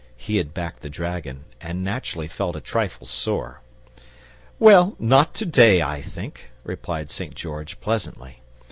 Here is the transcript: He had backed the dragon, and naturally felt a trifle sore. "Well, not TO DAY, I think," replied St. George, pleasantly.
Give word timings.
He 0.17 0.37
had 0.37 0.51
backed 0.51 0.81
the 0.81 0.89
dragon, 0.89 1.43
and 1.61 1.83
naturally 1.83 2.27
felt 2.27 2.55
a 2.55 2.59
trifle 2.59 3.05
sore. 3.05 3.61
"Well, 4.57 4.95
not 4.97 5.35
TO 5.35 5.45
DAY, 5.45 5.83
I 5.83 6.01
think," 6.01 6.49
replied 6.63 7.11
St. 7.11 7.35
George, 7.35 7.79
pleasantly. 7.81 8.41